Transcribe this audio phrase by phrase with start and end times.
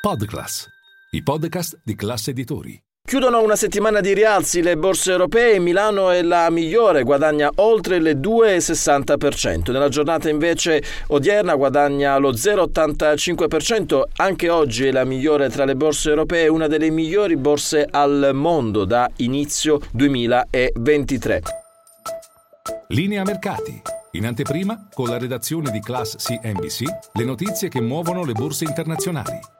[0.00, 0.66] Podclass,
[1.10, 2.82] i podcast di classe editori.
[3.06, 8.16] Chiudono una settimana di rialzi le borse europee, Milano è la migliore, guadagna oltre il
[8.18, 9.70] 2,60%.
[9.72, 16.08] Nella giornata invece odierna guadagna lo 0,85%, anche oggi è la migliore tra le borse
[16.08, 21.42] europee, una delle migliori borse al mondo da inizio 2023.
[22.88, 23.82] Linea mercati.
[24.12, 29.58] In anteprima, con la redazione di Class CNBC, le notizie che muovono le borse internazionali.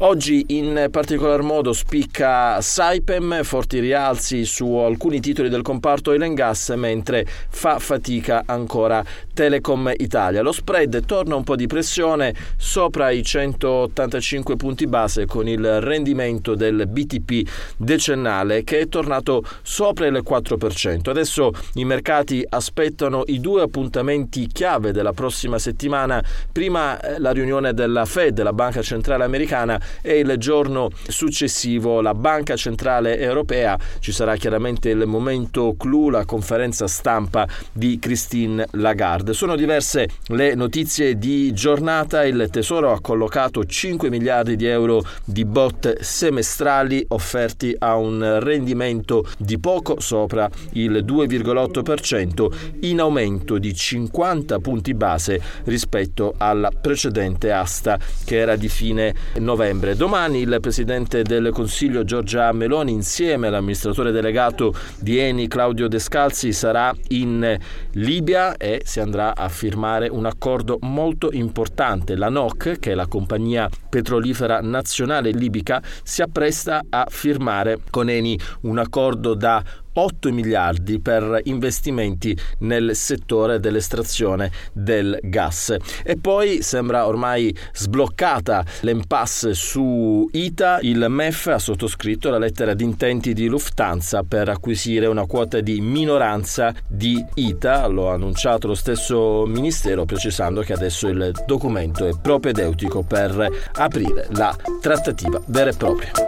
[0.00, 6.34] Oggi in particolar modo spicca Saipem, forti rialzi su alcuni titoli del comparto oil and
[6.34, 10.42] gas, mentre fa fatica ancora Telecom Italia.
[10.42, 16.54] Lo spread torna un po' di pressione sopra i 185 punti base con il rendimento
[16.54, 21.08] del BTP decennale che è tornato sopra il 4%.
[21.08, 26.22] Adesso i mercati aspettano i due appuntamenti chiave della prossima settimana,
[26.52, 32.14] prima eh, la riunione della Fed, la Banca Centrale Americana, e il giorno successivo la
[32.14, 33.78] Banca Centrale Europea.
[33.98, 39.32] Ci sarà chiaramente il momento clou, la conferenza stampa di Christine Lagarde.
[39.32, 42.24] Sono diverse le notizie di giornata.
[42.24, 49.26] Il Tesoro ha collocato 5 miliardi di euro di bot semestrali offerti a un rendimento
[49.38, 57.98] di poco sopra il 2,8% in aumento di 50 punti base rispetto alla precedente asta
[58.24, 59.96] che era di fine novembre settembre.
[59.96, 66.94] Domani il Presidente del Consiglio Giorgia Meloni insieme all'amministratore delegato di Eni Claudio Descalzi sarà
[67.08, 67.56] in
[67.92, 72.16] Libia e si andrà a firmare un accordo molto importante.
[72.16, 78.38] La NOC, che è la compagnia petrolifera nazionale libica, si appresta a firmare con Eni
[78.62, 79.62] un accordo da
[79.98, 85.74] 8 miliardi per investimenti nel settore dell'estrazione del gas.
[86.04, 92.84] E poi sembra ormai sbloccata l'impasse su ITA, il MEF ha sottoscritto la lettera di
[92.84, 98.74] intenti di Lufthansa per acquisire una quota di minoranza di ITA, lo ha annunciato lo
[98.74, 105.74] stesso ministero precisando che adesso il documento è propedeutico per aprire la trattativa vera e
[105.76, 106.25] propria.